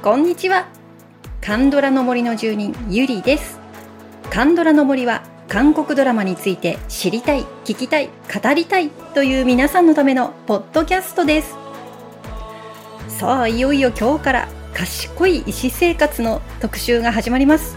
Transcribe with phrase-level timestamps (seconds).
[0.00, 0.68] こんにちは。
[1.40, 3.58] カンドラの森の住人ゆりです。
[4.30, 11.56] カンドラの森は韓国ドラマについて知りたい聞きたい語りたいという皆さんのためのポッドキャストです。
[13.08, 17.76] さあいよいよ今日から賢い医師生活の特集が始まります。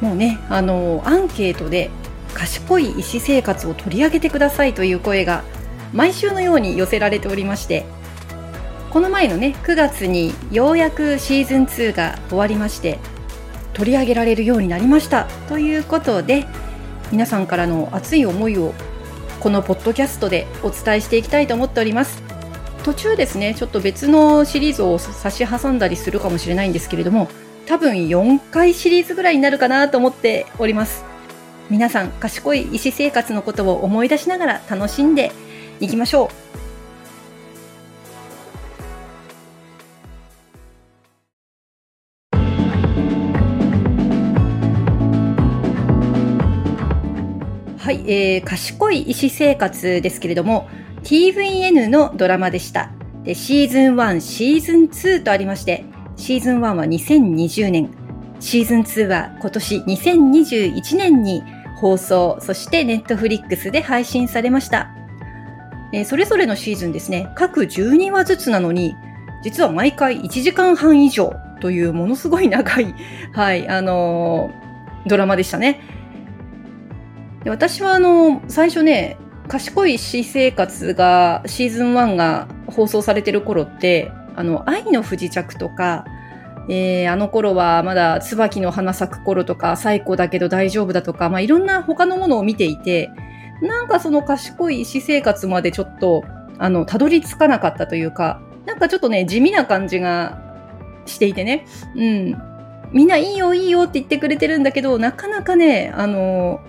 [0.00, 1.90] もうねあのアンケートで
[2.32, 5.44] 賢い医師生活を取り上げてくださいという声が
[5.92, 7.84] 毎週のように寄せられておりまして
[8.90, 12.98] この前のね9月にようやくシーズン2が終わりまして
[13.74, 15.28] 取り上げられるようになりました。
[15.48, 16.46] ということで
[17.12, 18.74] 皆さんからの熱い思いを
[19.40, 22.22] このポッドキャストでお伝えしていきたいと思っております。
[22.82, 27.28] 途中ですねちょっと別のシリーズを差し挟んだりするかもしれないんですけれども
[27.66, 31.04] 多分4回シリーズぐらいになるかなと思っております。
[31.68, 35.32] 皆さん賢い医師生活のことを思い出しながら楽しんで
[35.80, 36.30] いきましょ
[36.64, 36.67] う。
[48.08, 50.66] えー、賢い医師生活ですけれども
[51.02, 52.90] TVN のドラマでした。
[53.22, 55.84] でシーズン1、シーズン2とありまして、
[56.16, 57.90] シーズン1は2020年、
[58.40, 61.42] シーズン2は今年2021年に
[61.76, 64.88] 放送、そしてネットフリックスで配信されました。
[65.92, 68.94] えー、それぞれのシーズンですね、各12話ずつなのに、
[69.44, 72.94] 実は毎回1時間半以上というものすごい長い、
[73.32, 75.97] はい、あのー、ドラマでしたね。
[77.44, 79.16] で私はあの、最初ね、
[79.48, 86.04] 賢い私生活がシーズン1が放送されてる頃って、あの、愛の不時着とか、
[86.68, 93.10] えー、あの頃はまだ椿の花咲く頃とか、最高だけど大丈夫だとか、まあ、いろんな他のものを見ていて、
[93.62, 96.24] なんかその賢い私生活までちょっと、
[96.58, 100.38] あの、たどり着かなかったというか、なんかちょっとね、地味な感じが
[101.06, 101.66] していてね、
[101.96, 102.36] うん。
[102.92, 106.60] みんないいよいいよって言ってくれてるんだけど、なかなかね、あの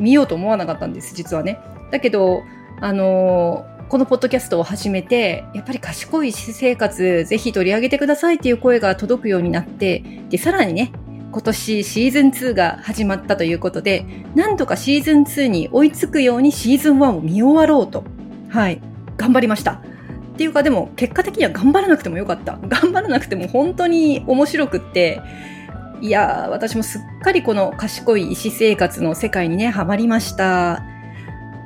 [0.00, 1.58] 見ようと思わなかったんです、実はね。
[1.90, 2.42] だけど、
[2.80, 10.92] あの、このポッドキャストを始めて、やっぱり賢い私生活、ぜひ取り上げてくださいっていう声が届くようになって、で、さらにね、
[11.32, 18.04] 今年シーズン2が始まったということで、なんとかシーズン2に追いつくようにシーズン1を見終わろうと、
[18.48, 18.80] はい、
[19.16, 19.72] 頑張りました。
[19.72, 19.82] っ
[20.36, 22.58] ていうかでも結果的には頑張らなくてもよかった。
[22.66, 25.20] 頑張らなくても本当に面白くって、
[26.00, 30.82] いやー、私もすっかりこの賢い医師生活の世界にね、ハマりました。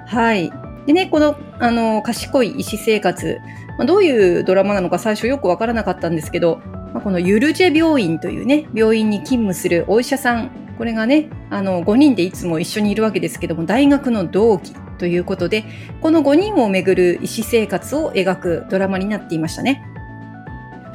[0.06, 0.52] はい。
[0.86, 3.40] でね、この、あの、賢い医師生活、
[3.78, 6.60] まあ、どういうドラマなのか最初よくわからなかったんですけど、
[6.92, 15.64] まあ、このユルジェ病院というね、病院に勤務するお医者さん、これがね、あの、5人でいつも一緒にいるわけですけども、大学の同期ということで、
[16.00, 19.84] この5人をめぐる医師生活を描くドラマになっていましたね。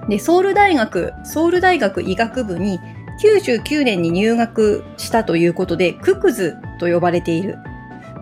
[0.09, 2.79] で、ソウル大学、ソウル大学医学部に
[3.21, 7.57] 99年に入学したということで、ククズと呼ばれている。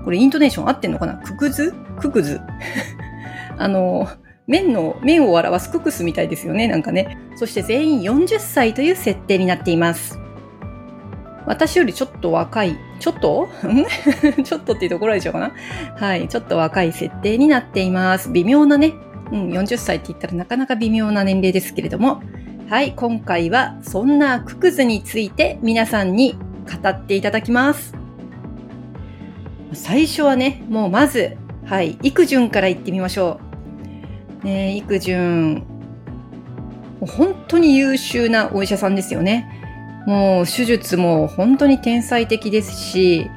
[0.04, 1.16] これイントネーション合ってんのかな？
[1.16, 1.74] ククズ？
[2.00, 2.40] ククズ？
[3.58, 4.08] あの、
[4.48, 7.18] 麺の、麺を表すククスみたいですよね、なんかね。
[7.36, 10.18] そして全員40歳という設定になっています。
[11.46, 13.48] 私よりちょっと若い、ちょっと？
[14.44, 15.52] ちょっとっていうところでしょうかな？
[15.98, 18.32] はい、ちょっと若い設定になっています。
[18.32, 18.94] 微妙なね、
[19.32, 22.22] うん、40歳って言ったらなかなか微妙な年齢ですけれども、
[22.70, 27.96] はい、今回はそんなククズについて皆さんに語っていただきます。
[29.72, 33.40] 最初はね、もうまず、はい、育順から言ってみましょ
[34.44, 34.46] う。
[34.46, 35.64] ね、育順、
[37.00, 40.04] 本当に優秀なお医者さんですよね。
[40.06, 43.30] もう手術も本当に天才的ですし、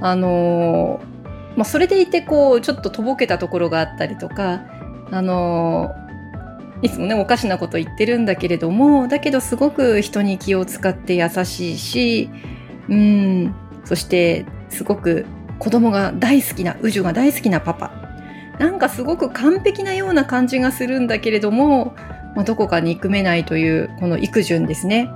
[0.00, 1.00] あの
[1.56, 4.60] まあ、それでいてこう、ちょっととぼけたところがあったりとか、
[5.10, 5.92] あの
[6.82, 12.30] いつもね、おかしなこと言ってるんだけれども、だけどすごく人に気を使って優しいし、
[12.88, 13.54] うん、
[13.84, 15.26] そしてすごく
[15.58, 17.92] 子供が大好きな、宇宙が大好きなパパ。
[18.58, 21.94] なんかすごく完璧なような感じがするんだけれども、
[22.36, 25.08] まあ、どこか憎めないというこの育順ですね。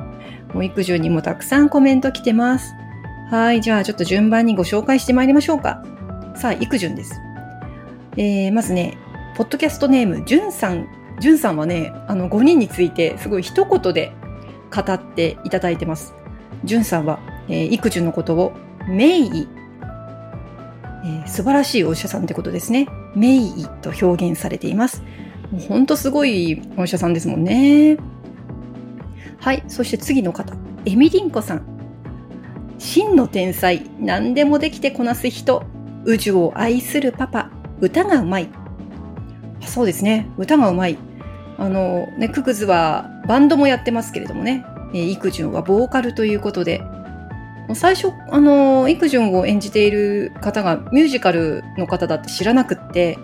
[0.52, 2.74] もう育順にもたくさんコメント来てます。
[3.30, 5.82] はい、じゃあちょっと順番にご紹介してまいりましょうか。
[6.36, 7.20] さあ、育順です。
[8.16, 8.96] えー、まずね、
[9.36, 10.86] ポッドキャストネーム、じゅんさん
[11.20, 14.12] じゅんさんはね、あの5人についてすごい一言で
[14.74, 16.14] 語っていただいてます。
[16.64, 18.52] じゅんさんは、えー、育児のことを
[18.88, 19.48] 名医、
[21.04, 22.88] えー、素晴らしいお医者さんってことですね。
[23.14, 25.02] 名医と表現されています。
[25.50, 27.96] もうほんとすごいお医者さんですもんね。
[29.38, 29.62] はい。
[29.68, 30.54] そして次の方。
[30.86, 31.62] エミリンコさん。
[32.78, 33.88] 真の天才。
[34.00, 35.62] 何でもできてこなす人。
[36.04, 37.50] 宇宙を愛するパパ。
[37.80, 38.48] 歌がうまい。
[39.60, 40.28] そうですね。
[40.38, 40.98] 歌がうまい。
[41.58, 46.82] あの、ね、ククズはバンドもやってますけれどもね、えー、イクジュンはボーカルということで、
[47.74, 53.18] 最初、あの、イクジュンを演じている方がミュージカルの方だって知らなくって、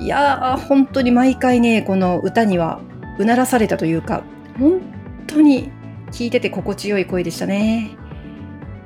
[0.00, 2.80] いやー、本当に毎回ね、この歌には
[3.18, 4.24] うならされたというか、
[4.58, 4.80] 本
[5.26, 5.70] 当に
[6.10, 7.90] 聞いてて心地よい声でしたね。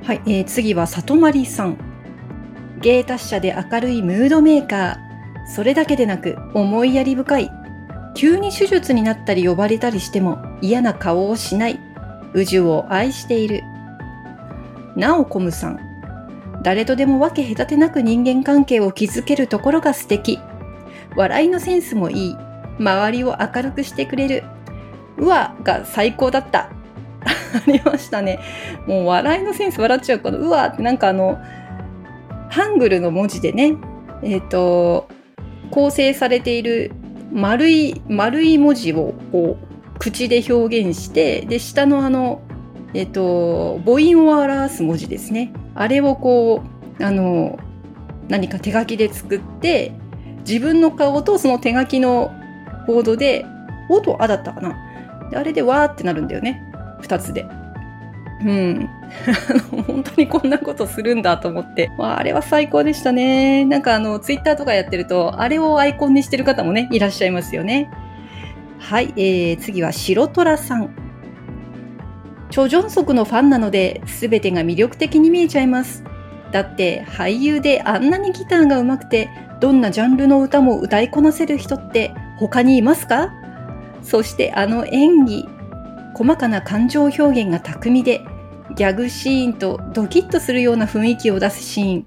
[0.03, 1.79] はい、えー、次は里まりさん。
[2.81, 4.97] 芸達者で明るいムードメーカー。
[5.47, 7.51] それだけでなく思いやり深い。
[8.15, 11.81] 急に手術になったり呼ばれたりしても嫌な顔をしない。
[12.33, 13.63] 宇宙を愛している。
[14.97, 15.81] なおこむさん。
[16.63, 20.39] 誰とでも分け隔てなく人間関係を築けるところが素敵。
[21.17, 22.37] 笑いのセンスもいい。
[22.79, 24.45] 周りを明るくしてくれる。
[25.17, 26.71] うわが最高だった。
[27.25, 28.39] ありましたね。
[28.87, 31.39] もう笑いのセンス笑っちゃうこのうわってなんかあの、
[32.49, 33.77] ハングルの文字でね、
[34.23, 35.09] えっ、ー、と、
[35.71, 36.93] 構成されている
[37.35, 42.41] 丸い、丸い文字をこう、口で表現して、で、下のあの、
[42.95, 45.53] えっ、と、母音を表す文字ですね。
[45.75, 46.63] あれをこ
[47.01, 47.59] う、あの、
[48.29, 49.93] 何か手書きで作って、
[50.47, 52.31] 自分の顔とその手書きの
[52.87, 53.45] ボードで、
[53.91, 54.77] おとあだったかな。
[55.35, 56.63] あれでわってなるんだよね。
[57.01, 57.45] 二つで。
[58.41, 58.91] うん。
[59.87, 61.91] 本当にこんなことするんだと思って。
[61.97, 63.65] まあ、あれは最高でしたね。
[63.65, 67.91] なんかあの、ツイッターとかやってると、あれをアイコンにしてる方もね、いらっしゃいますよね。
[68.79, 70.95] はい、えー、次は白虎さん。
[72.51, 76.05] チョ・ジョンソクのファンなので、すべてが魅力的に見えちゃいます。
[76.53, 79.29] だって俳優であんなにギターが上手くて
[79.61, 83.33] どんなジャンルの歌も歌いこなせる人って他にいますか？
[84.03, 85.49] そしてあの演技。
[86.15, 88.25] 細かな感情表現が巧みで、
[88.77, 92.07] ギャグシーンとドキッとするような雰囲気を出すシーン。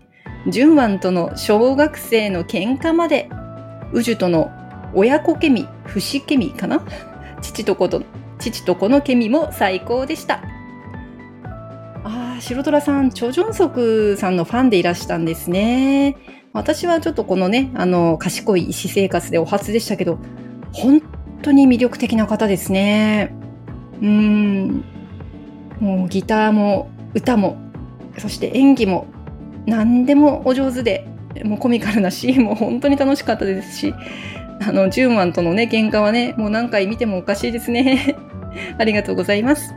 [0.50, 3.30] 純ンとの小学生の喧嘩まで、
[3.92, 4.52] 宇宙との
[4.94, 6.82] 親子ケミ、不死ケミかな？
[7.42, 8.04] 父と子と、
[8.40, 10.42] 父と子のケミも最高でした。
[12.04, 16.16] ああ、白虎さん、チョ・ジョンソクさんのファンでいらしたんですね。
[16.54, 20.18] 私はちょっとこのね、あの、賢い医師生活でお初でしたけど、
[20.72, 21.02] 本
[21.42, 23.36] 当に魅力的な方ですね。
[24.02, 24.84] うん。
[25.80, 27.58] もうギターも歌も、
[28.18, 29.08] そして演技も
[29.66, 31.08] 何でもお上手で、
[31.44, 33.94] もうコミカルなシーンも本当に楽しかったですし、
[34.68, 38.16] あの、ジューマンとのね、喧嘩はね、もう何回見てもおかしいですね。
[38.80, 39.74] ありがとうございます。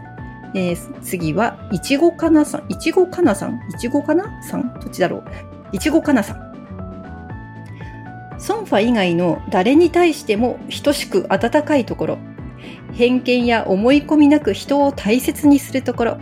[0.55, 2.65] えー、次は、いちごかなさん。
[2.69, 3.61] いちごかなさん？
[3.71, 4.73] いちごかなさん？
[4.81, 5.25] どっちだろう？
[5.73, 6.51] いちごかなさん。
[8.39, 12.19] ソンファ以外の誰に対しても等しく温かいところ、
[12.93, 16.19] 偏見や思い込みなく人を大切にするところ、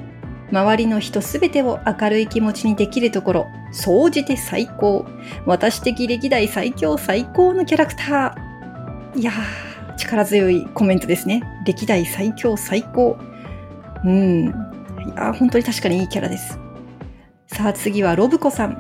[0.51, 5.07] 周りの人すべてを明るい気持ちにできるところ、総じて最高。
[5.47, 9.21] 私的歴代最強最高のキャラクター。
[9.21, 11.43] いやー、力強いコメントですね。
[11.67, 13.19] 歴代最強最高。
[14.05, 14.45] うん。
[14.45, 14.47] い
[15.17, 16.59] やー、本当に確かにいいキャラです。
[17.47, 18.79] さあ次はロブコさん。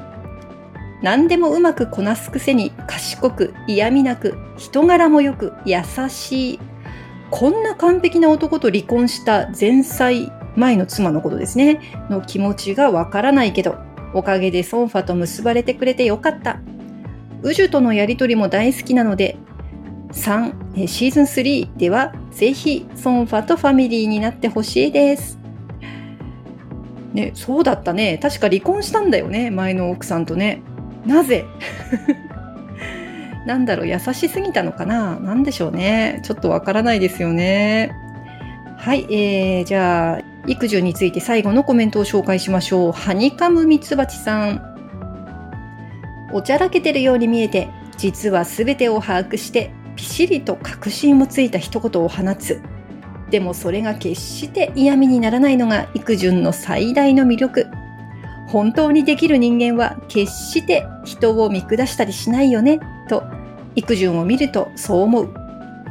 [1.02, 6.60] 何でもうまくこなすくせに賢く嫌味なく人柄もよく優しい
[7.30, 13.76] こんな完璧な男と離婚した前妻前の妻のことですねの気持ちがわからないけど
[14.14, 16.60] おかげでソンファと結ばれてくれてよかった
[17.42, 19.36] 宇宙とのやりとりも大好きなので
[20.12, 25.38] 3シーズン3ではぜひソンファとファミリーになってほしいです
[27.12, 28.18] ね、そうだったね。
[28.18, 29.50] 確か離婚したんだよね。
[29.50, 30.60] 前の奥さんとね。
[31.06, 31.46] なぜ？
[33.48, 35.18] なんだろう、優しすぎたのかな？
[35.18, 36.20] なんでしょうね。
[36.22, 37.90] ちょっとわからないですよね。
[38.76, 42.92] はい、えー、じゃあ、育児について最後のコメントを紹介しましょう。
[42.92, 44.62] ハニカムミツバチさん。
[46.30, 52.60] おちゃらけてるように見えて、実は全てを把握して、ピシリと確信をついた一言を放つ。
[53.30, 57.66] でもそれが決して嫌味にならないのが育順の最大の魅力。
[58.46, 62.78] 本当にできる人間は決して人を見下したりしないよね、
[63.08, 63.24] と、
[63.78, 65.34] 育順を見るとそう思う。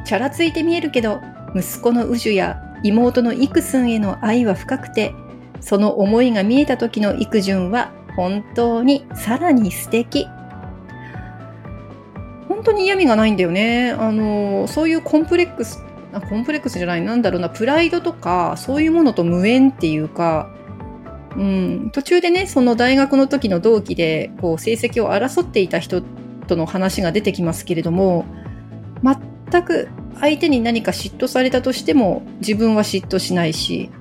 [0.06, 1.22] チャラついて見えるけど、
[1.56, 5.14] 息子の宇樹や妹の育寸への愛は深くて、
[5.62, 10.28] その思いが見えた時の育順は本当にさらに素敵。
[12.48, 13.92] 本当に嫌味がないんだよね。
[13.92, 20.50] あの、そういうコンプレックス、あコンプレックスじゃない、なんだろうな、プライドとか、そういうものと無縁っていうか、
[21.36, 26.02] うん、途中でね、その大学の時の同期で、こう、成績を争っていた人
[26.48, 28.26] との話が出てきますけれども、
[29.52, 29.90] 全く
[30.20, 33.92] 相手に何か嫉妬されたとしても、自分は嫉妬しないし、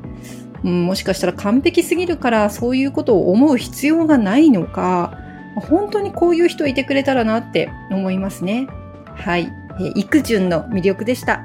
[0.64, 5.18] うん、もしかしたら完璧すぎるからそういうことを思う必要がないのか、
[5.56, 8.66] 本当にこういう人いてくれたらなって思いますね。
[9.14, 9.50] はい。
[9.78, 11.42] えー、育順の魅力でした。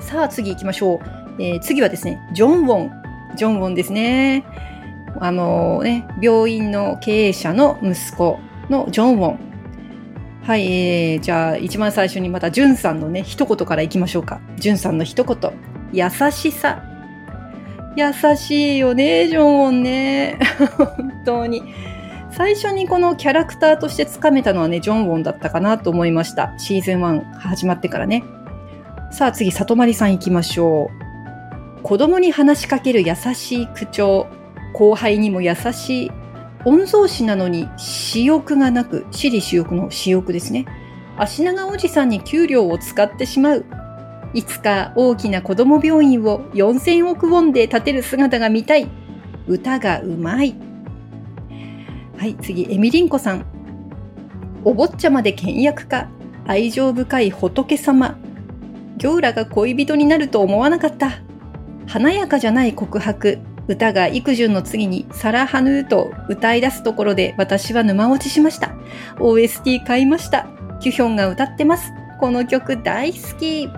[0.00, 1.42] さあ次行きましょう。
[1.42, 2.90] えー、次はですね、ジョン・ウォン。
[3.36, 4.44] ジョン・ウォンですね。
[5.20, 9.49] あのー、ね、病院の経営者の息子のジョン・ウォン。
[10.50, 14.40] はい、えー、じゃあ一番最初にまたジュンさんのね、一言からいきましょうか。
[14.56, 15.52] ジュンさんの一言。
[15.92, 16.82] 優しさ。
[17.94, 20.40] 優しいよね、ジョン・ウンね。
[20.76, 21.62] 本当に。
[22.32, 26.52] 最初にこのキャラクターとしてつかめたのはね、ジョン・ウォンだったかなと思いました。
[26.58, 28.24] シーズン1始まってからね。
[29.12, 30.90] さあ次、里まりさん行きましょ
[31.78, 31.82] う。
[31.84, 34.26] 子供に話しかける優しい口調。
[34.72, 36.10] 後輩にも優しい。
[36.64, 40.66] 御曹司なのに私欲がなく、私利私欲の私欲ですね。
[41.16, 43.64] 足長おじさんに給料を使ってしまう。
[44.32, 48.88] いつか大きな子供病院を4000億ウォンで建てる姿が見たい。
[49.48, 50.54] 歌がうまい。
[52.16, 53.46] はい、次、エミリンコさん。
[54.64, 56.08] お坊ちゃまで倹約家。
[56.46, 58.18] 愛情深い仏様。
[58.98, 61.22] ギョーラが恋人になると思わなかった。
[61.86, 63.38] 華やかじゃない告白。
[63.70, 68.72] 歌が育順の次にサラ・ハヌーと歌い出すところで私は沼落ちしました。
[69.18, 70.48] OST 買いました。
[70.80, 71.92] キュヒョンが歌ってます。
[72.18, 73.68] この曲大好き。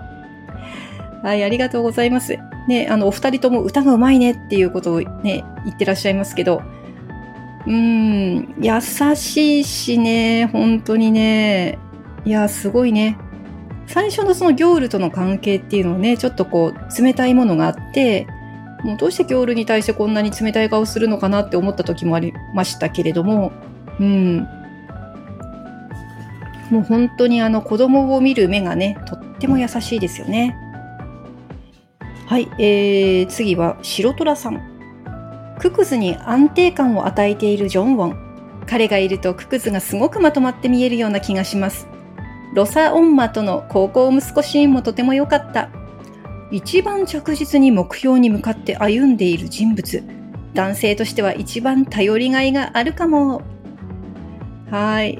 [1.21, 2.39] はい、ありがとうございます。
[2.67, 6.63] ね、あの、お二人とも歌がうまいねっていうことをね、言ってらっしゃいますけど、
[7.67, 11.77] うーん、優しいしね、本当にね、
[12.25, 13.15] いや、すごいね。
[13.85, 18.25] 最初のそのギョールとの関係っていうのはね、ちょっとこう、冷たいものがあって、
[18.83, 23.51] もうどうしてギョールに対してこんなに冷たい顔するのかなって思った時もありましたけれども、
[23.99, 24.47] うん。
[26.69, 30.57] もう本当にあの子供を見る目がね、とっても優しいですよね。
[32.25, 34.61] はい、えー、次は白虎さん。
[35.59, 38.17] ククズに安定感を与えているジョンウォン。
[38.65, 41.87] 彼がいるとククズがすごくまとまって見えるような気がします。
[42.53, 45.69] ロサ・オンマとの高校息子シーンもとても良かった。
[46.53, 50.03] 一番着実に目標に向かって歩んでいる人物。
[50.53, 53.41] 男性としては一番頼りがいがあるかも。
[54.69, 55.19] はい。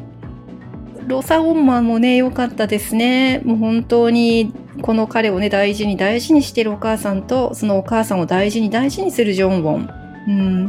[1.08, 3.42] ロサ・オンマンもね、良かったですね。
[3.46, 9.90] もう本当に、この彼をね、大事に大事にしてるお母さんと、そのお母さんを大事に大事にするジョンウォン。
[10.28, 10.66] うん。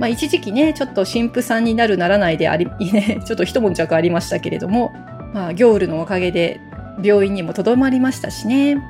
[0.00, 4.92] まあ一時期ね、ちょっと神父さんになるならないであり、ね、 ちょっと一悶着ありましたけれども、
[5.34, 6.58] まあギョールのおかげで
[7.02, 8.82] 病院にもとどまりましたしね。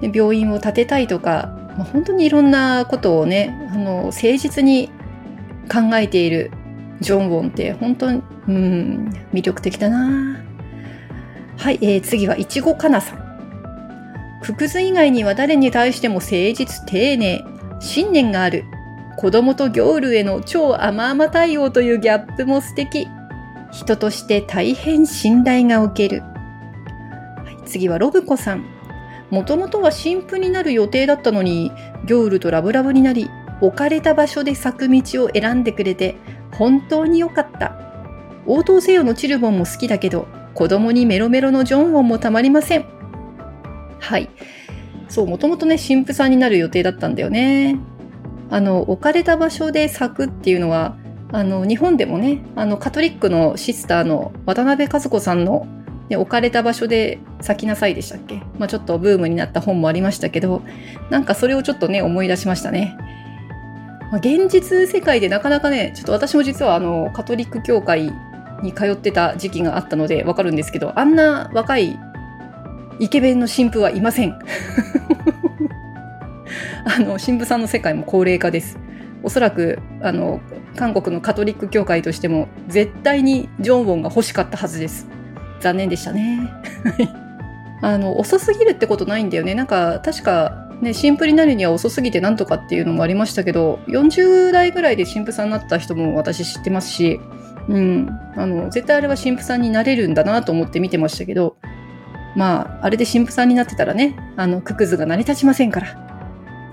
[0.00, 4.90] で病院を建てたいとか、まあ、本当にいろんなことをね、あの、誠実に
[5.70, 6.50] 考えている
[7.00, 10.42] ジョン・ウォンって本当に、うん、魅力的だな
[11.58, 13.26] はい、えー、次はいちごかなさん。
[14.42, 17.44] ククズ以外には誰に対しても誠実丁寧、
[17.80, 18.64] 信念がある。
[19.16, 23.08] 子供とギョールへの超甘々対応というギャップも素敵。
[23.72, 26.20] 人として大変信頼がおける。
[26.20, 28.75] はい、次はロブコさん。
[29.30, 31.72] もともとは新婦になる予定だったのに、
[32.04, 33.28] ギョールとラブラブになり、
[33.60, 36.16] 置かれた場所で咲く道を選んでくれて、
[36.52, 37.76] 本当に良かった。
[38.46, 42.86] 応答せよのチルボンも好きだけど、子供にメロメロのジョンウォンもたまりません。
[43.98, 44.30] はい。
[45.08, 47.78] そう、もともとね、神父さんになる予定だったんだよね。
[48.50, 50.96] あの、置かれた場所で咲くっていうのは、
[51.32, 55.66] あの、日本でもね、あの、カトリックのシスターの渡辺和子さんの、
[56.08, 58.42] ね、置かれた場所で咲きなさいでしたっけ？
[58.58, 60.62] まあちょっとブームになった本もありましたけど、
[61.10, 62.96] なんかそれをちょっとね、思い出しましたね。
[64.12, 68.12] まあ、現実世界でなかなかね、ちょっと私も実はあの、カトリック教会
[68.62, 71.98] に通ってた時期があったのでわかるんですけど、あんな若い
[73.00, 74.38] イケメンの神父はいません。
[76.86, 78.78] あの、神父さんの世界も高齢化です。
[79.24, 80.40] おそらく、あの、
[80.76, 85.08] 韓国のカトリック教会としても、絶対にジョンウォンが欲しかったはずです。
[85.60, 86.50] 残念でしたね。
[87.82, 89.54] あの、遅すぎるってことないんだよね。
[89.54, 97.20] なんか、確か、ね、神父になるには遅すぎてなんとかっていうのもありましたけど、40代ぐらいで神父さんになった人も私知ってますし、
[97.68, 101.56] うん、あの、絶対あれは神父さんになれるんだなと思って見てましたけど、
[102.36, 106.06] まあ、あれで神父さんになってたらね、あの、ククズが成り立ちませんから。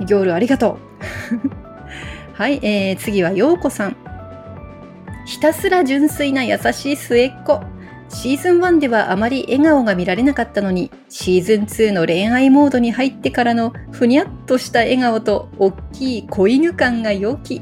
[0.05, 0.77] ギョールありがと
[1.41, 1.51] う。
[2.35, 3.95] はい、えー、次はようこさん。
[5.25, 7.61] ひたすら純粋な優しい末っ子。
[8.13, 17.61] シーズン1ではあまり笑顔が見られなかったのに、シーズン2の恋愛モードに入ってからのふにゃっとした笑顔と大きい子犬感が良き。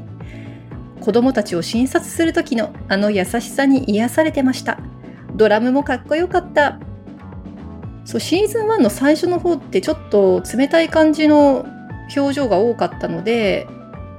[1.00, 4.78] 子供たちを診察する時のあの優しさに癒されてました。
[5.34, 6.78] ドラムもかっこよかった。
[8.04, 11.64] そうシーズン1の最初の方ってちょっと冷たい感じの
[12.14, 13.66] 表情が多かったので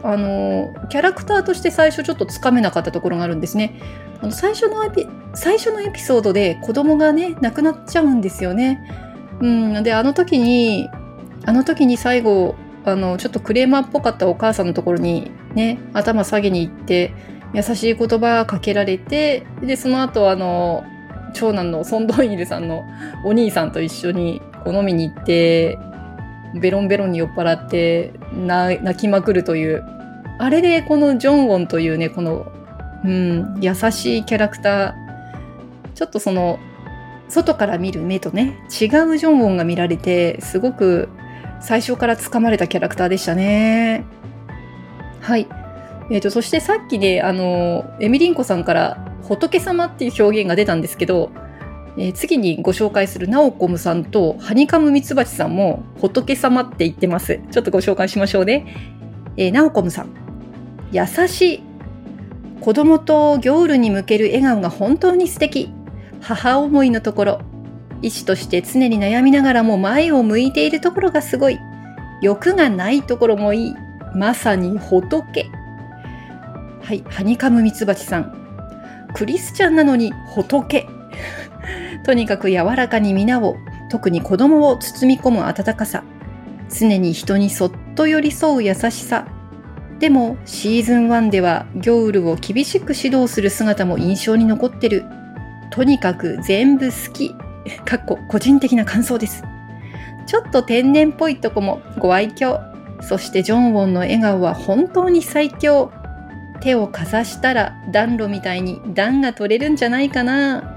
[0.03, 3.79] あのキャラクターとして最初ちょっとつかめなかったところがあるんですね。
[4.21, 8.85] あの最初のエピ最初のエピソードで子供がね亡くなっちゃうんですよね。
[9.43, 9.47] う
[9.79, 9.83] ん。
[9.83, 10.89] で、あの時に、
[11.45, 12.55] あの時に最後、
[12.85, 17.13] あの、ちょっとクレーマーっぽかったお母さんのところにね、頭下げに行って、
[17.53, 20.83] 優しい言葉かけられて、で、その後、あの、
[21.33, 22.83] 長男のソンドンイルさんの
[23.25, 25.77] お兄さんと一緒にこう飲みに行って、
[26.59, 29.83] ベロンベロンに酔っ払って泣きまくるという、
[30.39, 32.51] あれでこのジョンウォンというね、この、
[33.03, 34.93] うん、優しいキャラクター、
[35.95, 36.59] ちょっとその、
[37.29, 41.09] 外から見る目とね、違うジョンウォンが見られて、すごく
[41.59, 44.05] 最初から掴まれたキャラクターでしたね。
[45.21, 45.47] はい。
[46.11, 51.31] えっ、ー、と、そしてさっきね、あの、エミリンコさんから仏様っていう表現が出たんですけど、
[51.97, 57.39] えー、次にご紹介するナオコムさんとハニカムミツバチさんも仏様って言ってます。
[57.51, 58.65] ちょっとご紹介しましょうね。
[59.37, 60.09] えー、ナオコムさん。
[60.91, 61.63] 優しい。
[62.61, 65.71] 子供とギョールに向ける笑顔が本当に素敵。
[66.21, 67.41] 母思いのところ。
[68.01, 71.59] 医師として常に悩みながらも前を向いているところがすごい。
[72.21, 73.75] 欲がないところもいい。
[74.15, 75.49] まさに仏。
[76.81, 79.09] はい、ハニカムミツバチさん。
[79.13, 80.85] クリスチャンなのに仏。
[82.03, 83.57] とにかく柔らかに皆を、
[83.89, 86.03] 特に子供を包み込む温かさ。
[86.69, 89.27] 常に人にそっと寄り添う優しさ。
[89.99, 95.05] でも、シーズン1ではギョウルを厳しく指導する姿も印象に残ってる。
[95.71, 97.33] とにかく全部好き。
[97.85, 99.43] かっこ個人的な感想です。
[100.25, 102.59] ちょっと天然っぽいとこもご愛嬌。
[103.01, 105.91] そしてジョンウォンの笑顔は本当に最強。
[106.59, 110.72] 手をかざしたら暖炉みたいに暖が取れるんじゃないかな。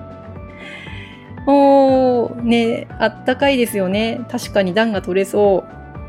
[1.46, 4.20] おー、ねあったかいですよね。
[4.30, 5.64] 確かに暖が取れそ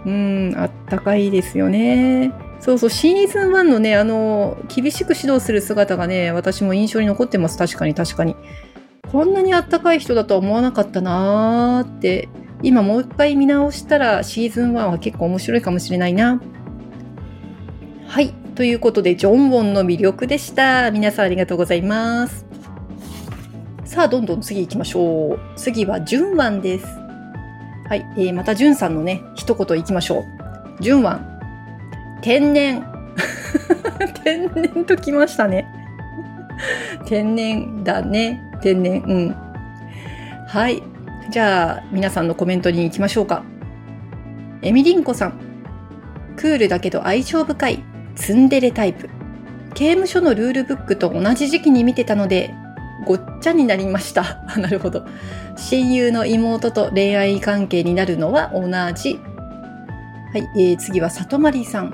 [0.05, 0.09] う。
[0.09, 2.31] うん、あったかいですよね。
[2.59, 7.57] そうそう、シーズン1のね、あの、厳しく指導する姿がね、私も印象に残ってます。
[7.57, 8.35] 確かに確かに。
[9.11, 12.29] こんなにあったかい人だとは思わなかったなーって、
[12.63, 16.41] 今もう一回見直したらシーズン1は結構面白いかもしれないな。
[18.07, 18.33] はい。
[18.55, 20.89] ということで、ジョンウォンの魅力でした。
[20.89, 22.46] 皆さんありがとうございます。
[23.97, 25.39] さあ、どんどん次行きましょう。
[25.55, 26.85] 次は、ジュンワンです。
[27.89, 28.05] はい。
[28.15, 30.19] えー、また、ジュンさんのね、一言行きましょ
[30.79, 30.83] う。
[30.83, 31.39] ジュンワン。
[32.21, 32.85] 天然。
[34.23, 35.65] 天然ときましたね。
[37.07, 38.39] 天然だね。
[38.61, 39.01] 天然。
[39.01, 39.35] うん。
[40.45, 40.83] はい。
[41.31, 43.41] じゃあ、皆さんのコメントに行きましょうか。
[44.61, 45.39] エミリンコさん。
[46.35, 47.83] クールだけど愛情深い。
[48.13, 49.09] ツンデレタイプ。
[49.73, 52.53] 刑務所のルールブックと同じ時期に見てたので、
[53.05, 54.39] ごっちゃになりました。
[54.57, 55.05] なるほど。
[55.55, 58.61] 親友の妹と恋愛関係になるのは同
[58.93, 59.19] じ。
[60.33, 61.93] はい、えー、次は里まりさん。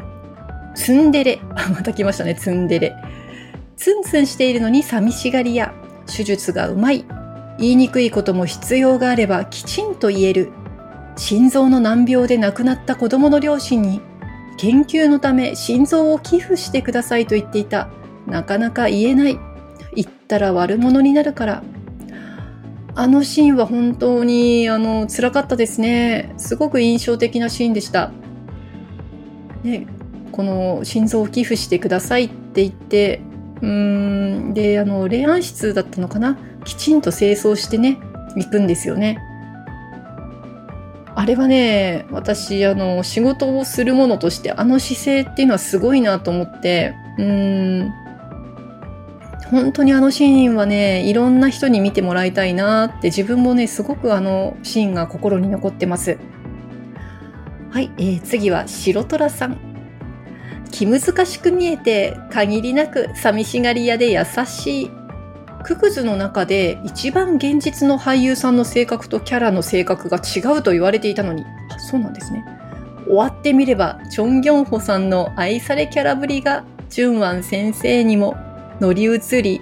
[0.75, 1.39] ツンデレ。
[1.55, 2.95] あ、また来ましたね、ツンデレ。
[3.75, 5.73] ツンツンしているのに寂しがりや、
[6.05, 7.05] 手術がうまい。
[7.59, 10.51] 言いにくいことも必要があればきちんと言える。
[11.15, 14.01] 心臓の難病で亡くなった子供の両親に
[14.57, 17.89] 研究のため心臓を寄付してくださいと言っていた。
[18.25, 19.39] なかなか言えない。
[19.95, 21.63] 言ったら悪者になるから。
[22.95, 26.33] あのシーンは本当に、あの、辛かったですね。
[26.37, 28.11] すごく印象的なシーンでした。
[29.63, 29.87] ね、
[30.31, 33.21] この心臓を寄付してくださいって言って、
[33.61, 36.37] うーん、で、あの、霊安室だったのかな？
[36.65, 37.97] きちんと清掃してね、
[38.35, 39.19] 行くんですよね。
[41.15, 47.93] あれはね、私、あの、仕事をするものとして、あの姿勢っていうのはすごいなと思って、うーん、
[49.53, 56.17] 本当にあのシーンはね、いろんな人に見てもらいたいなって自分もね、すごくあのシーンが心に残ってます。
[57.69, 59.59] はい、えー、次は白虎さん。
[60.71, 64.91] 気難しく見えて限りなく寂しがり屋で優しい。
[65.63, 72.43] ククズの中で一番現実の俳優さんの性格とキャラの性格が違うと言われていたのに、あ、そうなんですね。
[73.05, 78.35] 終わってみれば、チョン・ギョンホさんの愛されキャラぶりが、ジュンワン先生にも
[78.79, 79.61] 乗り移り、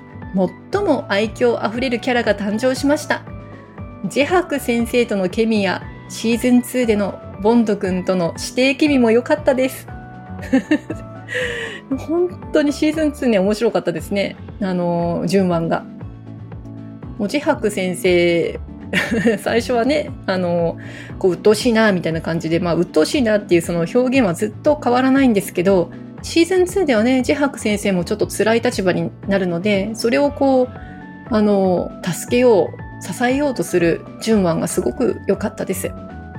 [0.74, 3.24] 最も愛嬌あふれるキャラが誕生しました。
[4.08, 9.88] ジェハク先生とのケミやシーズン2でのボンド君との指定ケミも良かったです。
[11.98, 14.36] 本当にシーズン2ね、面白かったですね。
[14.62, 15.84] あの、順番が。
[17.18, 18.60] 文字博先生、
[19.40, 20.78] 最初はね、あの、
[21.20, 25.92] こう、鬱陶しいな、みたいな感じで、まあ、鬱陶しいなっていうその表現はずっと変わらないんですけど、
[26.24, 30.70] シーズン2ではね、ジェハク先生もちょっと辛い立場になるので、それをこう、
[31.30, 35.92] あの、助けよう、支えようとする順番がすごく良かったです。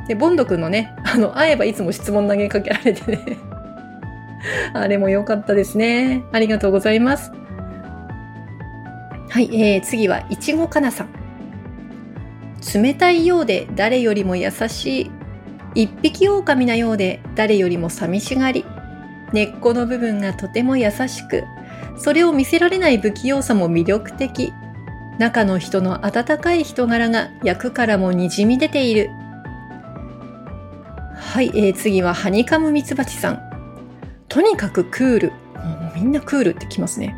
[0.09, 3.39] で、ボンド君のね、あの、会えばいつも質問投げかけられてね
[4.75, 6.23] あれも良かったですね。
[6.33, 7.33] ありがとうございます。
[9.29, 11.23] はい、えー、次は、いちごかなさん。
[12.75, 15.11] 冷たいようで誰よりも優しい
[15.75, 18.65] 一匹狼なようで誰よりも寂しがり
[19.33, 21.45] 根っこの部分がとても優しく
[21.97, 24.53] それを見せられない不器用さも魅力的。
[25.19, 29.11] 中の人の温かい人柄が役からもにじみ出ている。
[31.15, 33.41] はい、えー、次はハニカムミツバチさん。
[34.29, 35.33] とにかくクール。
[35.95, 37.15] みんなクールってきますね。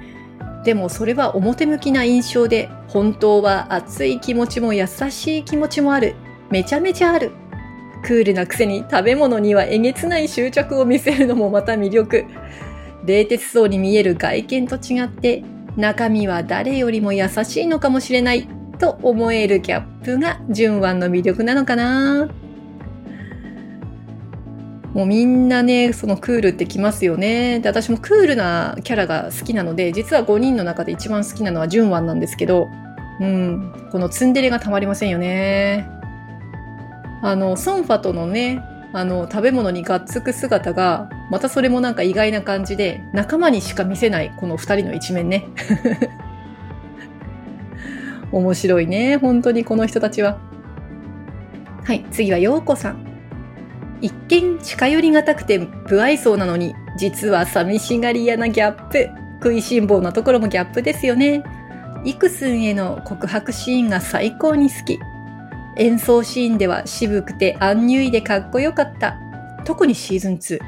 [0.65, 6.15] でもそれは表向きな印象で本当は熱い気持ちも優しい気持ちもある。
[6.51, 7.31] めちゃめちゃある。
[8.05, 12.25] クールなくせに食べ物にはえげつない執着を見せるのもまた魅力。
[13.07, 15.43] 冷徹そうに見える外見と違って
[15.77, 22.29] 中身は誰よりも優しいのかもしれないと思えるギャップが純腕の魅力なのかな。
[24.95, 27.59] もうみんなねそのクールってきますよね。
[27.61, 32.69] で私もクールなキャラが好きなので実は5人の中で一番好きなのは純腕なんですけど
[33.21, 35.89] うんこのツンデレがたまりませんよね。
[37.25, 45.47] あのソンファとのねあの食べ物にがっつく姿がまたそれもなんか意外な感じで仲間にしか見せないこの2人の一面ね。
[48.31, 49.17] 面白いね。
[49.17, 50.39] 本当にこの人たちは。
[51.83, 52.99] はい次は陽子さん。
[54.03, 59.09] 一見近寄りがたくて不愛想なのに実は寂しがり屋なギャップ。
[59.43, 61.43] 食いしん坊なところもギャップですよね。
[62.05, 64.99] イクスンへの告白シーンが最高に好き。
[65.77, 69.17] 演奏シーンでは渋くてアンニュイでかっこよかった。
[69.65, 70.61] 特にシーズン2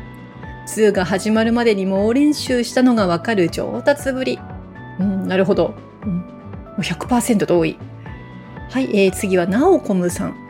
[0.67, 4.39] 2が始まるまでに猛練習したのがわかる上達ぶり。
[4.99, 6.25] うんなるほど、うん、
[6.79, 7.79] 100%同意
[8.71, 10.47] はい、えー、次はナオコムさん。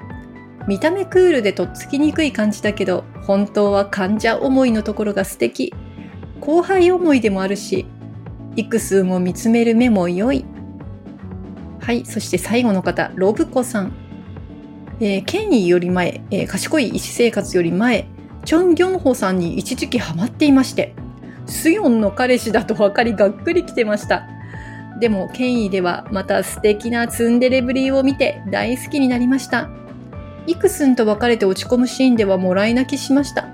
[0.67, 5.73] 見た目クールでとっつきにくい感じだけど、本当は患者思いのところが素敵。
[6.41, 7.87] 後輩思いでもあるし、
[8.57, 10.45] 幾数も見つめる目も良い。
[11.79, 14.06] はい、そして最後の方、ロブコさん。
[15.01, 18.09] えー、権威より前、えー、賢い医師生活より前、
[18.45, 20.95] チョン・ギョンホさんに一時期ハマっていまして、
[21.47, 24.27] スヨンの彼氏だと分かりがっくり来てました。
[25.01, 29.69] でも、権威ではまた素敵なツンデレぶりを見て大好きになりました。
[30.47, 33.49] イクスンと別れて落ち込むシーンではもらい泣きしました。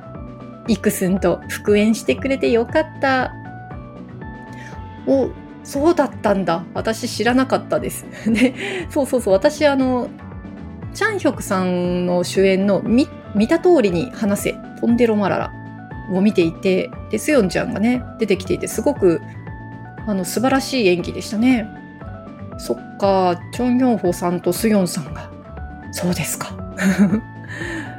[0.69, 3.33] イクスンと復縁してくれてよかった。
[5.07, 5.31] お、
[5.65, 6.65] そうだったんだ。
[6.75, 8.07] 私知らなかったです。
[8.31, 8.55] で、
[8.91, 10.09] そうそうそう、私あの、
[10.95, 13.09] チャンヒョクさんの主演の見
[13.49, 15.53] た通りに話せ、ポンデロマララ
[16.13, 19.21] を見ていて、で、スヨンちゃんがね、出てきていて、すごく
[20.07, 21.67] あの素晴らしい演技でしたね。
[22.59, 25.31] そっか、チョン・ギョンホさんとスヨンさんが。
[25.93, 26.55] そうですか。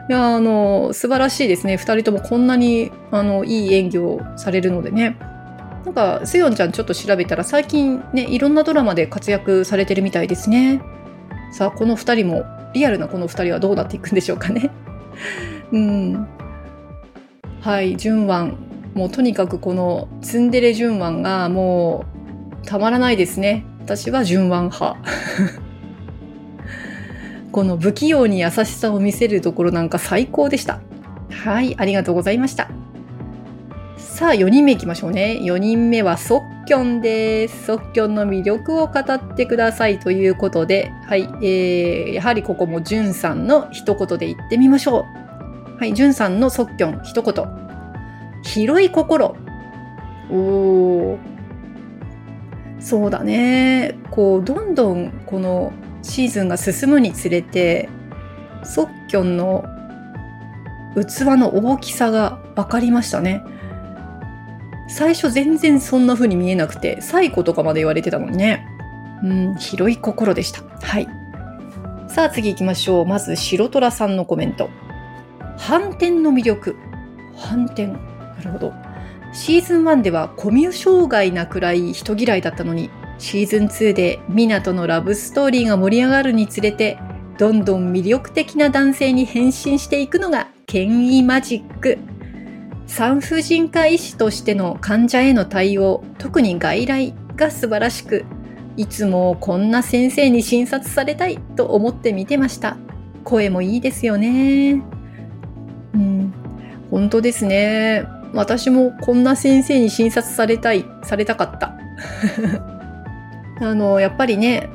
[0.10, 5.18] いやあの素晴らしいですね2人ともこんなにあのいい演技をされるのでね
[5.86, 10.82] なんかセヨンちゃんちょっと調べたら最近ねいろんなドラマで活躍されてるみたいですね
[11.54, 14.70] さあこの2人もリアルなこの2人はどうなっていくんでしょうかね
[15.72, 16.28] うん
[17.62, 18.54] はい純腕
[18.94, 22.06] もうとにかくこのツンデレ純腕がも
[22.64, 24.98] うたまらないですね私は純腕派
[27.52, 30.80] この不器用に優しさを見せるところなんか最高でした。
[31.30, 32.70] はい、ありがとうございました。
[33.98, 35.38] さあ、4人目いきましょうね。
[35.40, 37.66] 4人目はソッキョンです。
[37.66, 45.06] ソッキョンの魅力を語ってくださいということで、はい、えー、やはりここもジュンさんの一言で言ってみましょ
[45.76, 45.78] う。
[45.78, 47.46] はい、ジュンさんのソッキョン一言。
[48.44, 49.36] 広い心。
[50.30, 51.18] おー。
[52.80, 53.98] そうだね。
[54.12, 55.74] こう、どんどんこの
[56.04, 57.90] シーズンが進むにつれて
[58.64, 59.64] ソッキョンの
[60.96, 63.44] 器の大きさが分かりましたね
[64.96, 68.66] 最初全然そんな風に見えなくて最古とかまで言われてたのにね。
[69.24, 70.62] うん広い心でした。
[70.86, 71.08] はい。
[72.08, 73.06] さあ次行きましょう。
[73.06, 74.70] まず白虎さんのコメント。
[75.58, 76.76] 反転の魅力。
[77.36, 77.88] 反転。
[77.88, 77.98] な
[78.44, 78.74] るほど。
[79.34, 87.00] シーズン1ではコミュ障害なくらい人嫌いだったのにシーズン2でミナとのラブストーリーが盛り上がるにつれて、
[87.40, 91.98] どんどん魅力的な男性に変身していくのが権威マジック。
[92.88, 98.26] 産婦人科医師としての患者への対応、特に外来が素晴らしく、
[98.76, 102.78] いつもこんな先生に診察されたいと思って見てました。
[103.24, 104.82] 声もいいですよね。
[105.94, 106.34] うん、
[106.92, 108.06] 本当ですね。
[108.34, 111.78] 私もこんな先生に診察されたい、されたかった。
[113.62, 114.70] あのやっぱりね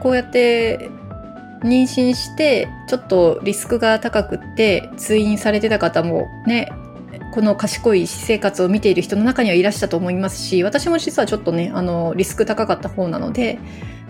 [0.00, 0.90] こうやって
[1.62, 6.72] 妊娠してちょっとリスクが高くって通院されてた方もね
[7.32, 13.58] この賢い私生活を見ている人の中にはいらしゃと思いますし私も実はちょっとねあのリスク高かった方なので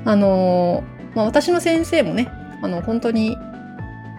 [0.05, 2.31] あの、まあ、私の先生もね
[2.63, 3.37] あの、本当に、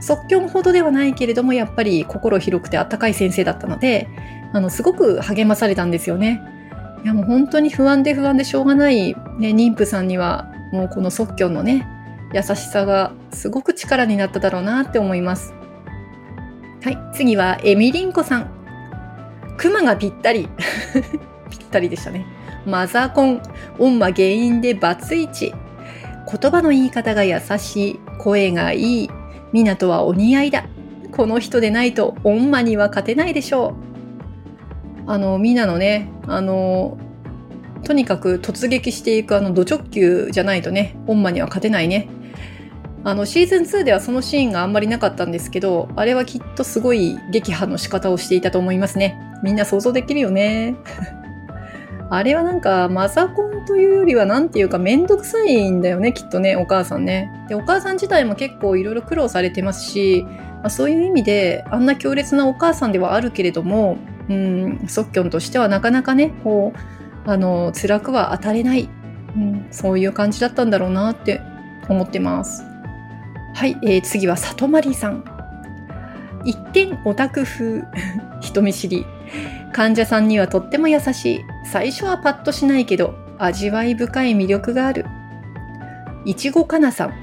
[0.02, 4.10] 即興ほどではないけれども、やっぱり心広くてあったかい先生だったので、
[4.52, 6.42] あの、すごく励まされたんですよね。
[7.06, 11.88] いや、もう本当に不安で不安でしょうがない、ね、妊婦さんには、もうこの即興のね、
[12.34, 15.54] 優しさがすごく力になっただろうなって思います。
[16.84, 18.63] はい、次はエミリンコさん。
[19.58, 20.48] クマがぴったり。
[21.50, 22.26] ぴったりでしたね。
[22.66, 23.42] マザコン、
[23.80, 25.54] オンマ原因でバツイチ。
[26.42, 28.00] 言葉の言い方が優しい。
[28.20, 29.10] 声がいい。
[29.52, 30.66] ミナとはお似合いだ。
[31.12, 33.76] この人でないとオンマには勝てないでしょ
[35.08, 35.12] う。
[35.12, 36.98] あの、ミナのね、あの、
[37.84, 42.08] とにかく突撃していくあの、ド直球じゃないとね、オンマには勝てないね。
[43.06, 49.20] あの、シーズン2ではそのシーンがあんまりなかったんですけど、あれはきっとすごい撃破の仕方をしていたと思いますね。
[49.44, 50.76] みんな想像できるよね。
[52.10, 57.30] あれはなんか、マザコンというよりはなんていうかめんどくさいんだよね、きっとね、お母さんね。
[57.50, 63.98] で、お母さん自体も結構いろいろ苦労されてますし、まあ、そういう意味で、あんな強烈なお母さんではあるけれども、
[64.30, 68.90] うん、即興としてはなかなかね、こう、あの、辛くは当たれない、
[69.36, 71.42] うん、そういう感じだったんだろうなって
[71.90, 72.73] 思ってます。
[73.54, 75.24] はい、えー、次は里まりさん。
[76.44, 77.84] 一見オタク風、
[78.42, 79.06] 人見知り。
[79.72, 81.46] 患者さんにはとっても優しい。
[81.66, 85.06] 最初はパッとしないけど、味わい深い魅力がある。
[86.26, 87.14] いちごかなさん。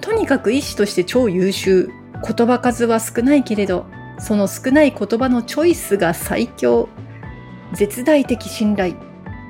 [0.00, 1.90] とにかく医師として超優秀。
[2.26, 3.86] 言葉数は少ないけれど、
[4.18, 6.88] その少ない言葉のチョイスが最強。
[7.72, 8.94] 絶大的信頼。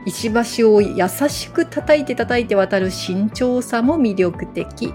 [0.06, 4.92] 石橋を優しく叩いて叩いて渡る慎重さも魅力的。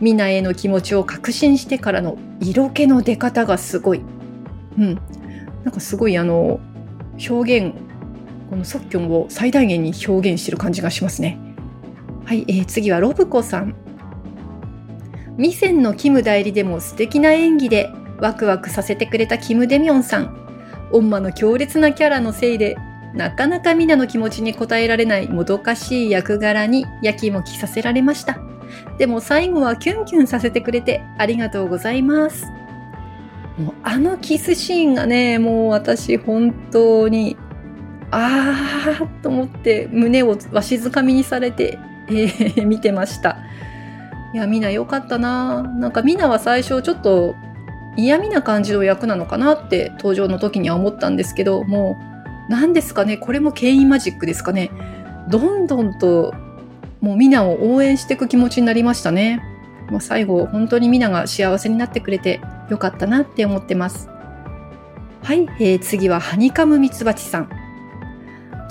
[0.00, 4.02] ミナへの気持ちを確信してからの色気の出方がすごい。
[4.78, 4.94] うん。
[5.64, 6.60] なんかすごいあの、
[7.28, 7.74] 表現、
[8.50, 11.38] この即興を最大限に表現してる感じがしますね。
[12.24, 13.74] はい、えー、次はロブコさん。
[15.36, 20.44] ミセンのキム代理でも素敵な演技でワクワクさせてくれたキム・デミョンさん。
[20.92, 22.76] オンマの強烈なキャラのせいで
[23.14, 28.43] なかなかミナの気持ちに応えられないもどかしい役柄にやきもきさせられました。
[28.98, 32.46] でも最後はキュンキュンさせてくれてありがとうございます。
[33.58, 37.36] もうあのキスシーンがね、もう私本当に、
[38.10, 43.38] あーと思って胸をわしづかみにされて、えー、 見てました。
[44.32, 47.36] いや、みんな良かったななんかみんなは最初ちょっと
[47.96, 51.96] 嫌味な感じの役なのかなって登場の時には思ったんですけど、も
[52.48, 54.70] う何ですかね、これも牽引マジックですかね？
[55.28, 56.34] どんどんと
[57.04, 59.42] もうミナを応援していく気持ちになりましたね。
[59.90, 62.40] もう最後、本当にミナが幸せになってくれて
[62.70, 64.08] よかったなって思ってます。
[65.22, 67.50] はい、えー、次はハニカムミツバチさん。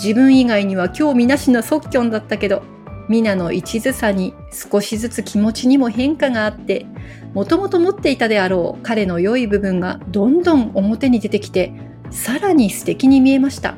[0.02, 2.64] 自分以外には興味なしの即興だったけど、
[3.08, 6.88] ミナの一途さに少しずつ気持ちにも変化があって、
[7.36, 11.72] もともと持っていたであろう彼の良い部分がどんどん表に出てきて、
[12.10, 13.76] さらに素敵に見えました。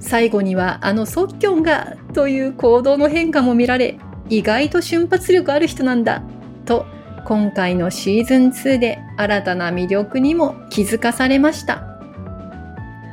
[0.00, 6.22] 最後にはあの即興がという行動の変化も見られ、意外と瞬発力ある人なんだ
[6.64, 6.86] と
[7.24, 11.84] 今回のシーズン2で新たな魅力にも気づかされました。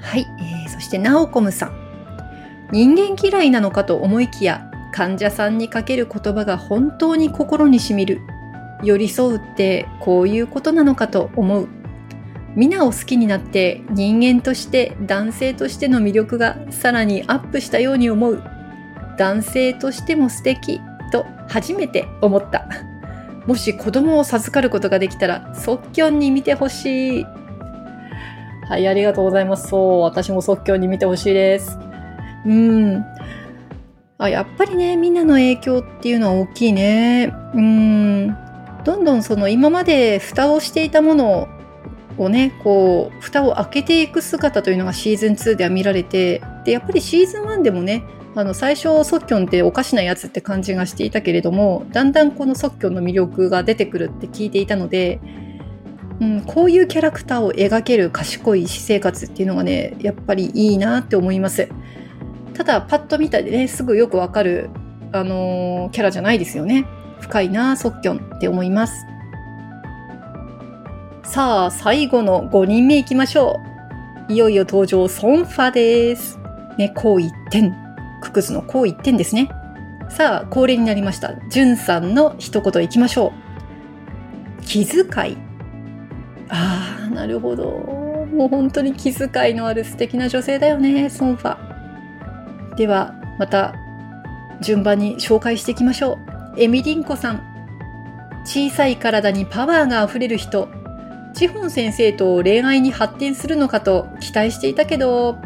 [0.01, 1.87] はい、えー、そしてナオコムさん。
[2.71, 8.21] 人間嫌いなのかと思いきや患者さんにかける言葉が本当に心にしみる。
[8.83, 11.67] 寄り添うってこういうことなのかと思う。
[12.57, 18.43] 皆を好きになって人間として男性としての魅力がさらにアップしたように思う。
[19.15, 22.67] 男性としても素敵と初めて思った。
[23.45, 27.25] もし子供を授かることができたら即興に見てほしい。
[28.67, 29.67] はい、ありがとうございます。
[29.67, 31.77] そう、私も即興に見てほしいです。
[32.43, 33.05] うん。
[34.17, 37.31] あ、やっぱりね、みんなの影響っていうのは大きいね。
[37.53, 38.35] うん。
[38.83, 41.56] どんどんその今まで蓋をしていたものを
[42.17, 48.03] をね、こう、蓋を開けていく姿というのがシーズン2では見られて、で、やっぱりシーズン1でもね、
[48.35, 55.19] あの、最初、ソッキョンっておかしなやつって感じがしていたけれども、だんだんこのソッキョンの魅力が出てくるって聞いていたので、
[56.19, 61.69] うん、こういうキャラクターを描ける賢い私生活っていうのがね、やっぱりいいなって思います。
[62.53, 64.69] ただ、パッと見たでね、すぐよくわかる、
[65.11, 66.85] あのー、キャラじゃないですよね。
[67.19, 69.05] 深いな、ソッキョンって思います。
[71.27, 73.61] さあ、最後の5人目行きましょ
[74.29, 74.33] う。
[74.33, 76.39] いよいよ登場、ソンファです。
[76.77, 77.75] ね、こう一点。
[78.21, 79.49] ククズのこう一点ですね。
[80.07, 81.35] さあ、恒例になりました。
[81.49, 83.33] ジュンさんの一言行きましょ
[84.61, 84.63] う。
[84.63, 85.37] 気遣い。
[86.47, 87.65] ああ、なるほど。
[88.33, 91.57] もう本当に気遣いのある素敵な女性だよね、ソンファ。
[92.77, 93.75] では、また、
[94.61, 96.17] 順番に紹介していきましょ
[96.55, 96.61] う。
[96.61, 97.43] エミリンコさん。
[98.45, 100.69] 小さい体にパワーがあふれる人。
[101.37, 105.37] 千本先生と恋愛に発展するのかと期待していたけど、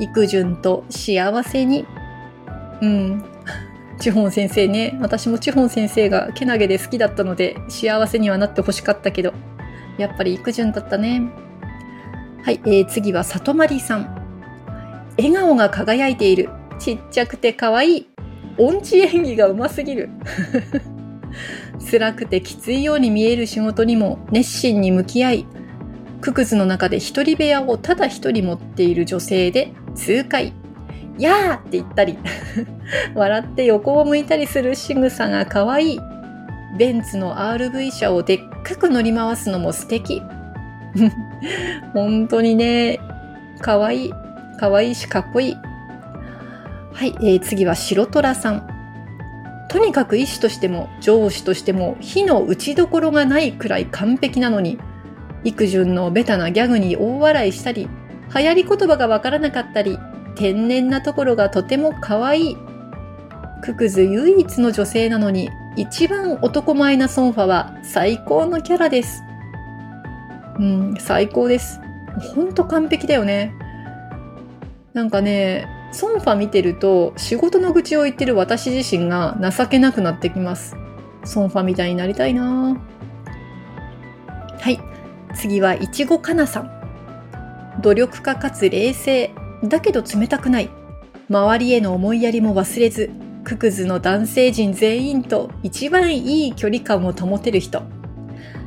[0.00, 1.84] 育順と幸せに。
[2.80, 3.22] うん。
[4.00, 4.96] 千本先生ね。
[4.98, 9.34] 私も千本先生がけなげで好きだったので幸せにはなってほしかったけど、
[9.98, 11.20] やっぱり育順だったね。
[12.42, 14.06] はい、えー、次は里まりさん。
[15.18, 16.48] 笑顔が輝いている。
[16.78, 18.06] ちっちゃくて可愛い。
[18.56, 20.08] 音痴演技がうますぎる。
[21.88, 25.46] 辛くてきついように見える仕事にも熱心に向き合い、
[26.20, 30.52] ククズの中で一人部屋をただ一人持っている女性で痛快。
[31.18, 32.18] やーって言ったり、
[33.14, 36.00] 笑って横を向いたりする仕草が可愛い。
[36.78, 40.20] ベンツの RV 車をでっかく乗り回すのも素敵。
[41.94, 42.98] 本当にね、
[43.60, 44.12] 可愛い。
[44.58, 45.56] 可愛いしかっこいい。
[46.92, 48.75] はい、えー、次は白虎さん。
[49.76, 54.78] とにかく医師としても上司としても火の打ちどころがないくらい完璧なのに、
[55.44, 57.86] 育順のベタなギャグに大笑いしたり、
[58.34, 59.98] 流行り言葉がわからなかったり、
[60.34, 62.56] 天然なところがとても可愛い。
[63.62, 69.22] ククズ唯一の女性なのに、一番男前なソンファは最高のキャラです。
[70.58, 71.82] うん、最高です。
[72.34, 73.52] ほんと完璧だよね。
[74.94, 80.76] なんかね、ソンファ見てると仕事の愚痴を言ってる私自身が情けなくなってきます。
[81.24, 82.76] ソンファみたいになりたいな
[84.60, 84.78] はい。
[85.34, 87.80] 次はいちごかなさん。
[87.80, 89.30] 努力家かつ冷静。
[89.64, 90.68] だけど冷たくない。
[91.30, 93.10] 周りへの思いやりも忘れず、
[93.42, 97.82] ククズの男性陣全員と一番いい距離感を保てる人。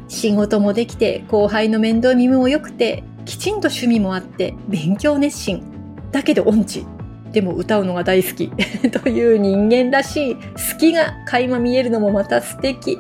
[0.08, 5.64] 仕事もできて、後輩の面倒見も良くて、きちんと趣味もあって、勉強熱心。
[6.12, 6.88] だけど音痴。
[7.32, 8.50] でも歌うのが大好き
[8.90, 10.42] という人間らしい好
[10.80, 13.00] きが垣間見えるのもまた素敵。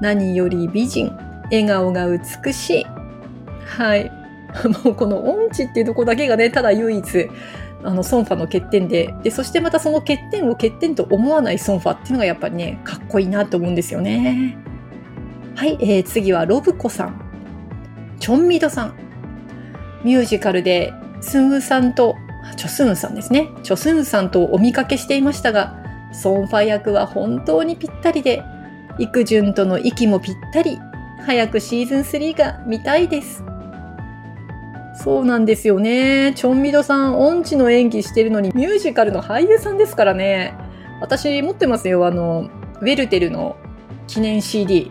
[0.00, 1.12] 何より美人。
[1.50, 2.86] 笑顔が美しい。
[3.64, 4.10] はい。
[4.84, 7.28] もうこの音痴っていうとこだけがね、ただ唯一、
[7.82, 14.56] あの、ソンファの欠点で、で、そしてまたその欠点を欠点と思わないソンファっていうのがやっぱりね、かっこいいなと思うんですよね。
[15.54, 17.20] はい、えー、次はロブコさん。
[18.18, 18.94] チョンミドさん。
[20.04, 22.16] ミュージカルでスンウさんと
[22.56, 23.48] チョスンさんですね。
[23.62, 25.76] チョスンさんとお見かけしていましたが、
[26.12, 28.42] ソンファ役は本当にぴったりで、
[28.98, 30.78] イクジュンとの息もぴったり、
[31.24, 33.44] 早くシーズン3が見たいです。
[35.02, 36.32] そうなんですよね。
[36.36, 40.54] チョンミドさん、音痴の演技してるのにミュージカルの俳優さんですからね。
[41.00, 42.06] 私持ってますよ。
[42.06, 43.56] あの、ウェルテルの
[44.06, 44.90] 記念 CD。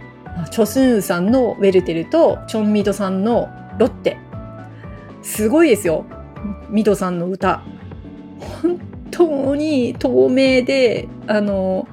[0.52, 4.18] チョスンさんのウェルテルとチョンミドさんのロッテ。
[5.22, 6.06] すごいですよ。
[6.70, 7.62] ミドさんの歌。
[8.62, 8.80] 本
[9.12, 11.88] 当に透明で、あの、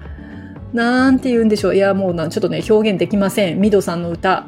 [0.73, 1.75] なんて言うんでしょう。
[1.75, 3.61] いや、もうな、ちょっとね、表現できません。
[3.61, 4.47] ミドさんの歌。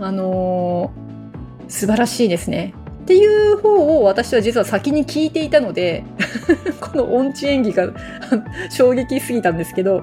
[0.00, 0.92] あの、
[1.68, 2.74] 素晴らしいですね。
[3.04, 6.04] っていう方を私は実は先に聞いていたので
[6.80, 7.88] この音痴演技が
[8.72, 10.02] 衝撃すぎたんですけど、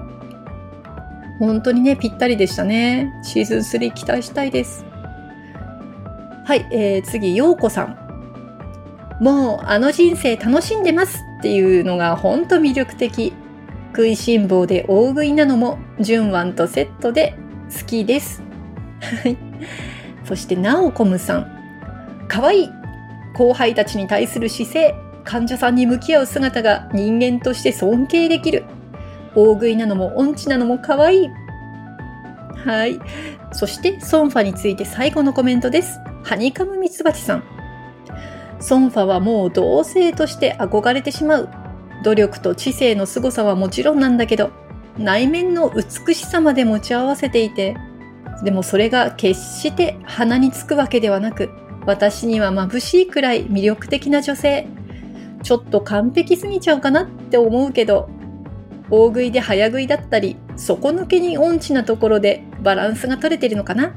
[1.39, 3.12] 本当にね、ぴったりでしたね。
[3.23, 4.86] シーズン3期待したいです。
[6.45, 8.01] はい、えー、次、ようこさん。
[9.22, 13.34] もうあの人生楽しんでますっていうのがほんと魅力的。
[13.92, 17.36] 食いしん坊で大食いなのも純腕とセットで
[17.78, 18.42] 好きです。
[19.02, 19.38] はい。
[20.24, 22.26] そして、なおこむさん。
[22.28, 22.70] かわいい。
[23.34, 28.64] 後輩たちに対する姿勢、患者さんに向き合う姿が人間として尊敬できる。
[29.36, 31.30] 大食いなのも音痴なのもかわいい。
[32.56, 33.00] はい。
[33.52, 36.00] そして、ソンファについて最後のコメントです。
[36.24, 37.61] ハニカムミツバチさん。
[38.62, 41.50] ソンファはもう同性として憧れてしまう。
[42.04, 44.52] 努力と知性の凄さはもちろんなんだけど、
[44.98, 47.75] 内面の美しさまで持ち合わせていて、
[48.44, 51.50] でもそれが決して鼻につくわけではなく、
[51.86, 54.67] 私には眩しいくらい魅力的な女性。
[55.44, 58.10] ちょっと完璧すぎちゃうかなって思うけど、
[58.92, 63.94] 大食いで早食いだったり、底抜けに音痴なところでバランスが取れてるのかな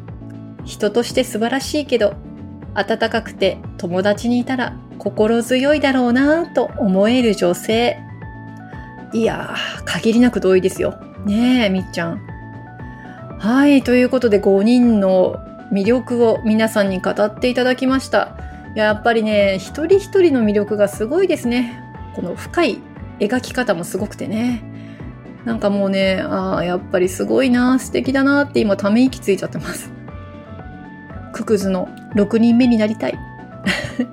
[0.64, 2.14] 人として素晴らしいけど、
[2.74, 7.98] 温かくて友達にいたら心強いだろうなぁと思える女性。
[9.12, 10.98] いやー、限りなく同意ですよ。
[11.24, 12.20] ねえ、みっちゃん。
[13.38, 15.36] はい、ということで5人の
[15.72, 18.36] 魅力を皆さんに語っていただきました。
[18.74, 21.80] やっぱりね、一人一人の魅力がすごいですね。
[22.14, 22.78] この深い
[23.20, 24.62] 描き方もすごくてね。
[25.44, 29.92] なんかもうね、ああ、やっぱりすごいな、素敵だなって今ため息ついちゃってます。
[31.34, 33.18] ククズの6人目になりたい。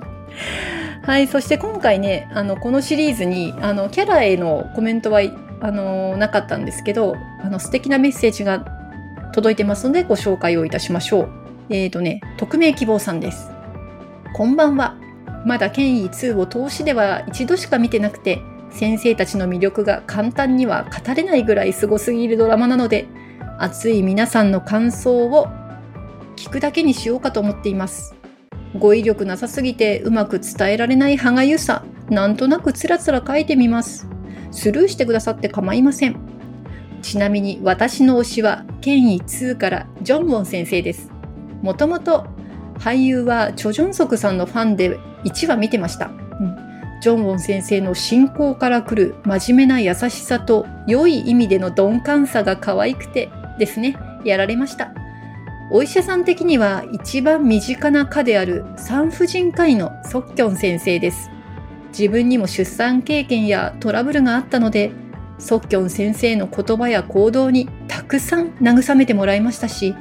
[1.03, 5.21] はい、そして今回ね、あの、このシリーズに、あの、キャラへのコメントは、
[5.61, 8.65] あの、なかったんですけど、あの、素敵なメッセージが
[9.33, 11.29] 届いてますのでご紹介をいたしましょう。
[11.69, 13.51] えっ、ー、とね、匿名希望さんです。
[14.33, 14.95] こんばんは。
[15.45, 18.39] まだ権威2を投資では一度しか見てなくて、
[18.71, 23.07] 先生たちの魅力が簡単には語れないぐらいすごすぎるドラマなので、
[23.57, 25.47] 熱い皆さんの感想を
[26.41, 28.15] 聞くだけにしようかと思っています。
[28.79, 34.07] 語彙力なさすぎてうまく伝えられない歯がゆさ、なんとなくつらつら書いてみます。
[34.49, 36.15] スルーしてくださって構いません。
[37.03, 41.11] ちなみに私の推しは権威2からジョンウォン先生です。
[41.61, 42.25] もともと
[42.79, 46.07] 俳優はチョ・ジョンソクさんのファンで1話見てました。
[46.07, 46.71] うん
[47.01, 54.91] ジョンウォン先生の信仰から来る真面目な優しさと良い意味での鈍感さが可愛くてですね、やられました。
[55.73, 61.31] お医者さん的には一番身近な科である産婦人科医のソッキョン先生です。
[61.97, 64.91] 自分にも出産経験やトラブルがあったので、
[65.39, 69.95] ソッキョン先生の言葉や行動にたくさん慰めてもらいましたし、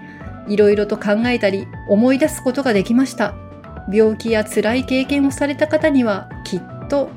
[0.48, 3.34] いろいろと考えたり思い出すことができました。
[3.92, 7.10] 病気や辛い経験をされた方にはきっと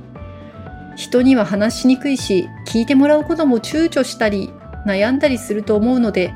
[0.96, 4.52] 人には話しにくいし聞いてもらうことも躊躇したり
[4.86, 6.34] 悩んだりすると思うので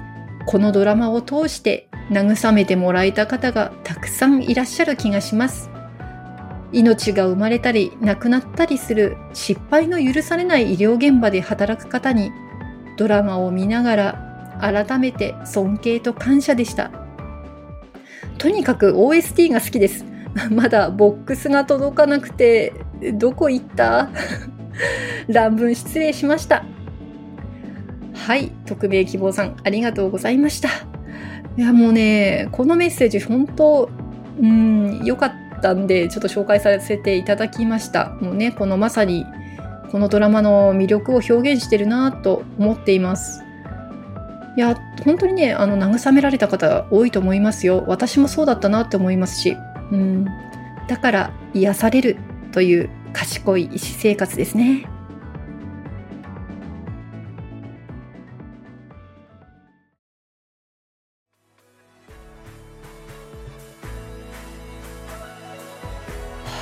[0.47, 5.69] このドラマを通して慰めてもらえた方がたくさんいらっしゃる気がします。
[6.71, 12.31] 命が生まれたり亡くなったりする失敗の許されない医療現場で働く方に
[12.97, 16.91] ドラマを見ながら改めて尊敬と感謝でした。
[18.37, 20.05] とにかく OST が好きです。
[20.49, 22.73] まだボックスが届かなくて、
[23.15, 24.09] どこ行った？
[25.27, 26.63] 乱文失礼しました。
[28.17, 30.69] はい、匿名希望さん、ありがとうございました。
[31.57, 33.89] いや、もうね、このメッセージ、本当、
[34.39, 38.09] うん、良かったんで、ちょっと紹介させていただきました。
[38.21, 39.25] もうね、このまさに、
[39.91, 43.43] このドラマの魅力を表現してるなと思っています。
[44.57, 47.85] いや、本当にね、あの、慰められた方多いと思いますよ。
[47.87, 49.55] 私もそうだったなって思いますし。
[49.91, 50.25] うん、
[50.87, 52.17] だから癒される
[52.51, 54.85] という賢い医師生活ですね。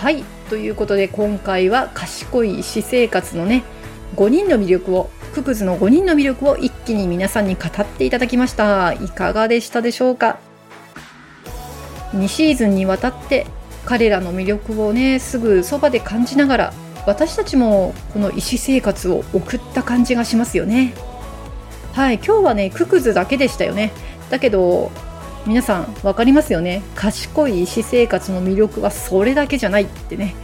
[0.06, 0.24] はい。
[0.52, 3.64] ということで今回は賢い医師生活のね
[4.18, 8.94] 5人の魅力をククズの5人の魅力を一気に皆さんに語っていただきました。
[8.94, 10.38] いかがでしたでしょうか
[12.12, 13.48] ？2シーズンにわたって
[13.86, 16.74] 彼らの魅力をねすぐそばで感じながら
[17.08, 20.94] 私たちもこの医師生活を送った感じがしますよね。
[21.94, 22.18] はい。
[22.18, 23.92] 今日はねククズだけでしたよね。
[24.30, 24.92] だけど
[25.46, 26.82] 皆さん分かりますよね？
[26.96, 30.36] 賢い医師生活の魅力はそれだけじゃないってね。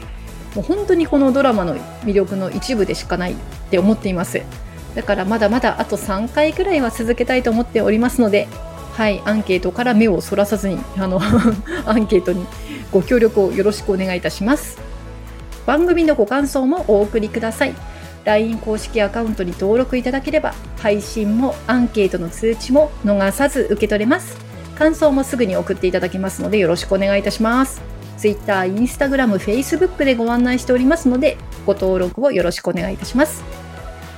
[0.56, 3.36] もう本当にこのドラマの魅力の一部でしかないっ
[3.70, 4.42] て思っています。
[4.96, 8.48] だからまだまだあと3回くらいは続けたいと思っておりますので
[8.94, 11.20] はい、アンケートから目をそらさずにあの
[11.88, 12.46] アンケートに
[12.92, 14.78] ご協力をよろしくお願いいたします。
[15.66, 17.74] 番組のご感想もお送りください。
[18.26, 24.51] LINE 公式アカウントに登録いただければ配信もアンケートの通知も逃さず受け取れます。
[24.82, 27.84] 感想もすぐに送っていただけますのでよろしくお願いいたします。
[28.18, 33.44] Twitter、Instagram、Facebook でご案内しておりますのでご登録をよろしくお願いいたします。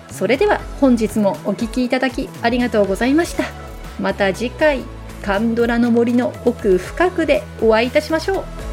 [0.09, 3.43] それでは本日もお聴きいただきありがとうございました。
[3.99, 4.85] また次回
[5.21, 8.72] カンドラの森の奥深くでお会いいたしましょう。